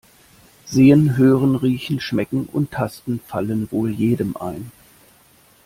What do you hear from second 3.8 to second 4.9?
jedem ein.